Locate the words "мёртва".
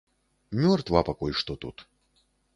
0.63-1.03